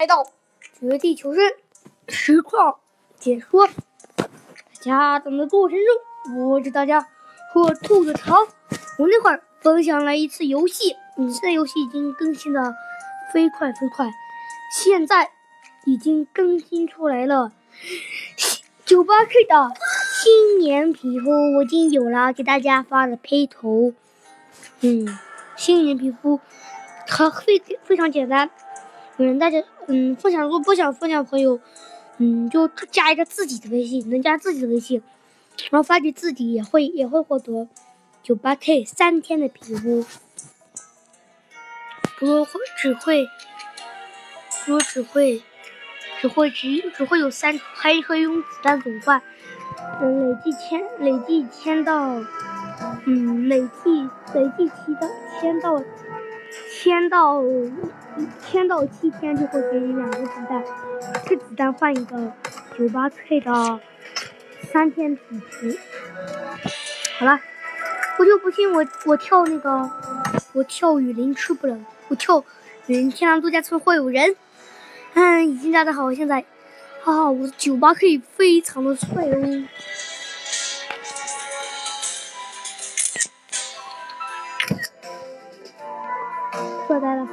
[0.00, 0.24] 来到
[0.80, 1.42] 绝地求生
[2.08, 2.78] 实况
[3.18, 3.66] 解说，
[4.16, 4.24] 大
[4.80, 7.06] 家等的过程中，我给大家
[7.52, 8.34] 和兔子巢。
[8.98, 12.74] 我那会儿分享了一次游戏，嗯，现在游戏已经更新的
[13.30, 14.10] 飞快飞快，
[14.74, 15.32] 现在
[15.84, 17.52] 已经更新出来了。
[18.86, 19.70] 九八 K 的
[20.14, 23.92] 新年皮肤我已经有了，给大家发了配图。
[24.80, 25.18] 嗯，
[25.56, 26.40] 新年皮肤
[27.06, 28.48] 它非非常简单。
[29.20, 31.60] 有人，大家嗯，分享如果不想分享朋友，
[32.16, 35.02] 嗯，就加一个自己的微信，能加自己的微信，
[35.70, 37.68] 然后发给自己也会也会获得。
[38.22, 40.06] 九八 K 三天的皮肤，
[42.18, 43.26] 不会只会，
[44.64, 45.42] 不只会，
[46.22, 49.20] 只会只只会有三，还可以用子弹总换。
[50.00, 52.24] 嗯，累计签，累计签到，
[53.04, 55.06] 嗯，累计累计七到
[55.38, 55.76] 签到，
[56.70, 57.42] 签到
[58.46, 60.64] 签到七天就会给你两个子弹，
[61.26, 62.32] 这子弹换一个
[62.76, 63.80] 九八 K 的
[64.72, 65.78] 三天皮。
[67.18, 67.40] 好了。
[68.18, 69.90] 我就不信我我跳那个，
[70.52, 72.44] 我跳雨林吃不了，我跳
[72.86, 74.36] 雨林天堂度假村会有人。
[75.14, 76.44] 嗯，已经加的好，现在，
[77.02, 79.64] 哈哈，我的酒吧可以非常的帅哦。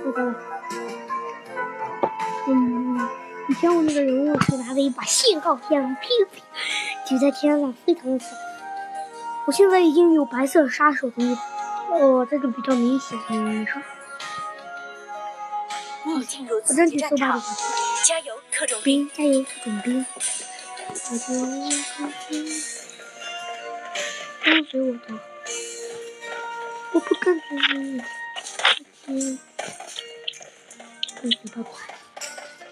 [0.03, 1.09] 帅呆了，帅呆了。
[2.47, 3.09] 嗯，
[3.49, 6.41] 以前我那个人物是拿着一把信号枪，噼噼，
[7.09, 8.29] 就在天上，非常的帅。
[9.45, 11.41] 我现在已经有白色杀手的衣服，
[11.93, 13.17] 哦，这个比较明显。
[13.29, 13.81] 你说，
[16.05, 17.41] 你进入刺激战场，
[18.05, 19.09] 加油，特种兵！
[19.13, 20.05] 加油，特种兵！
[20.89, 21.17] 我就
[24.43, 24.99] 跟随我的，
[26.93, 28.01] 我不跟随你，
[29.07, 29.39] 嗯，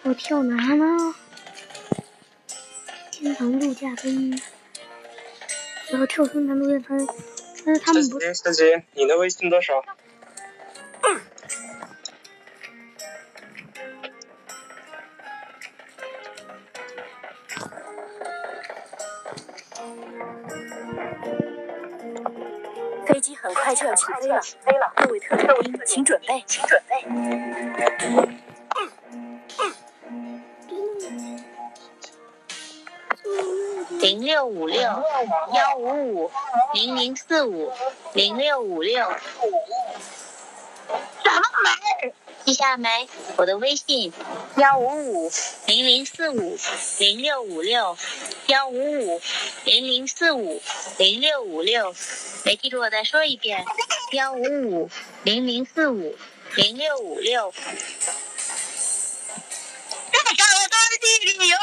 [0.04, 1.16] 我跳哪呢？
[3.12, 4.40] 天堂度假村。
[5.90, 7.08] 然后跳天堂度假村，
[7.66, 8.20] 但是他们不。
[8.20, 9.84] 小姐，你的微信多少？
[24.26, 26.96] 快就要起飞了，各位特种兵，请准备，请准备。
[34.00, 36.32] 零六五六幺五五
[36.74, 37.72] 零零四五
[38.14, 39.16] 零六五六，什
[41.32, 42.14] 么没？
[42.46, 43.08] 记下没？
[43.38, 44.14] 我的微信
[44.58, 45.32] 幺五五
[45.68, 46.58] 零零四五
[47.00, 47.98] 零六五六
[48.48, 49.22] 幺五五
[49.64, 50.62] 零零四五
[50.98, 51.94] 零六五六，
[52.44, 53.66] 没记住我再说一遍
[54.16, 54.90] 幺五五
[55.24, 56.16] 零零四五
[56.56, 57.54] 零六五六。
[60.10, 61.06] 这个我的弟
[61.38, 61.62] 弟有种。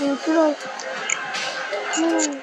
[0.00, 0.40] 我知道，
[1.96, 2.42] 嗯，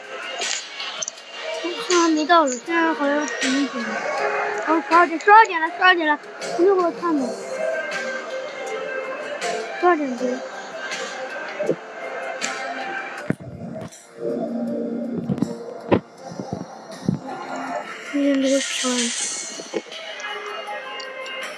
[1.87, 3.85] 现在没到呢，现在好像十一点，
[4.67, 6.17] 哦，十二点，十二点了，十二点了，
[6.59, 7.27] 那会儿看的，
[9.85, 10.27] 十二点多。
[18.11, 18.91] 这个船，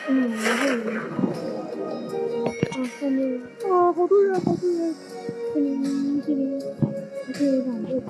[0.09, 0.97] 嗯，没有人。
[0.97, 4.93] 啊，后面，啊，好多人，好多人。
[5.53, 5.79] 这里，
[6.25, 6.59] 这里，
[7.33, 8.03] 这里有两个人。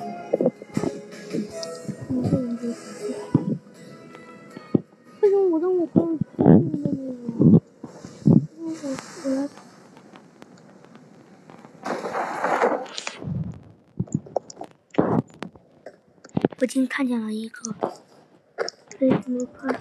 [2.10, 2.64] 两个人在
[5.22, 7.62] 为什么我跟我朋友同名的那个？
[8.58, 8.66] 我
[9.24, 9.48] 我来。
[16.60, 17.76] 我竟看见了一个。
[19.00, 19.80] 这怎么快？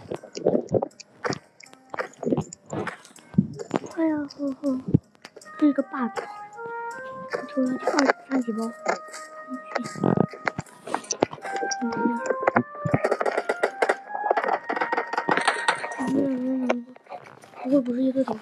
[3.90, 4.80] 快呀，呵呵，
[5.58, 6.20] 这个 bug，
[7.48, 8.70] 出了二三级包，
[11.80, 12.20] 怎么样？
[15.96, 16.20] 怎么
[16.68, 16.86] 样？
[17.62, 18.38] 不会不是一个吧？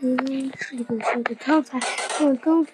[0.00, 1.78] 嗯，是一个，是一个，刚才
[2.18, 2.64] 刚刚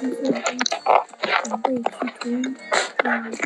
[0.00, 0.40] 才错了。
[1.62, 2.24] 可以去图，
[3.04, 3.36] 嗯。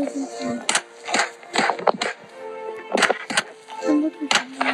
[0.00, 0.64] 这是什么？
[3.82, 4.64] 怎么不行呢？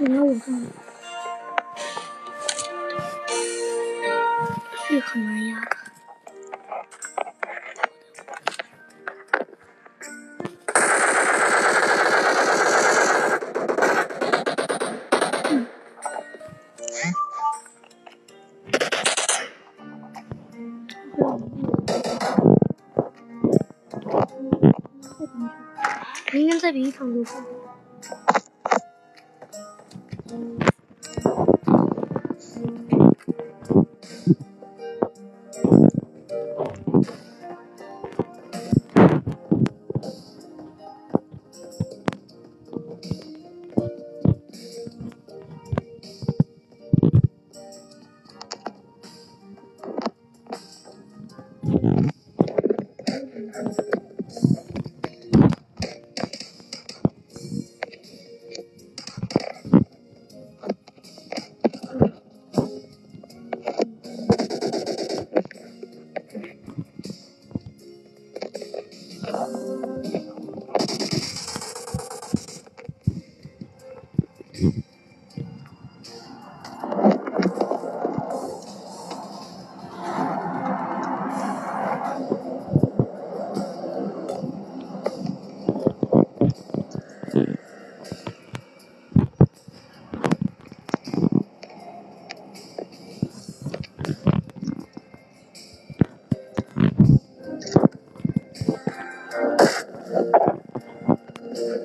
[0.00, 0.68] 你来我这里，
[26.68, 27.57] 这比一场就是。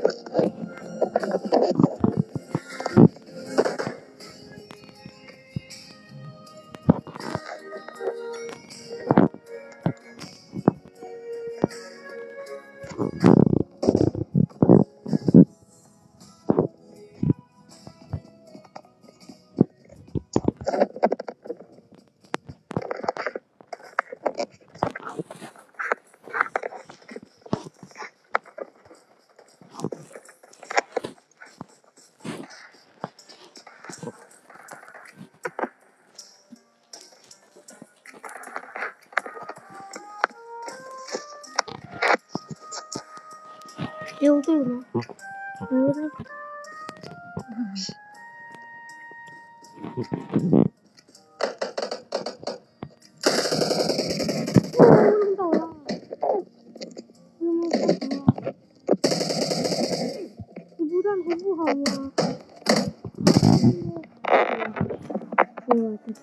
[0.04, 1.83] 頑張ってください。
[44.24, 44.86] 溜队吗？
[45.70, 46.02] 溜队。
[54.80, 55.76] 哦，弄倒了！
[57.38, 57.76] 怎么不
[58.16, 58.24] 好？
[60.78, 61.84] 你不断头不好吗？
[65.68, 66.16] 我的天！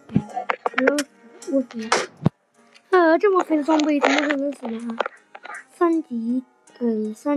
[0.79, 1.05] 我要死！
[1.53, 1.89] 我死了！
[2.93, 4.30] 呃，这么肥的装备怎么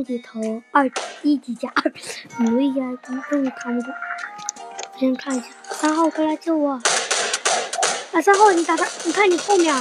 [0.03, 0.91] 三级头，二
[1.22, 1.74] 一级甲，
[2.39, 2.86] 努力呀，
[3.29, 3.88] 终于扛不住。
[5.00, 6.72] 先看一下，三号快来救我！
[8.12, 9.74] 啊，三号你打他，你看你后面。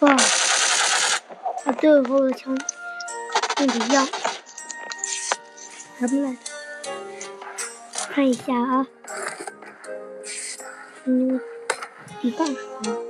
[0.00, 0.16] 哇，
[1.64, 2.52] 他最后的枪
[3.54, 4.08] 不一样，
[6.00, 6.36] 什么来？
[8.12, 8.84] 看一下啊，
[11.04, 11.40] 嗯，
[12.22, 13.09] 一半什么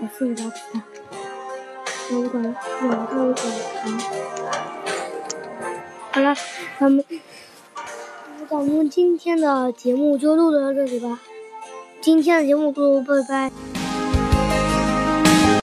[0.00, 0.82] 我四五八子弹，
[2.10, 3.42] 那我等两个我等
[6.12, 6.34] 好了，
[6.78, 7.04] 咱们
[8.48, 11.20] 咱们今天的节目就录到这里吧。
[12.00, 13.77] 今天的节目就拜拜。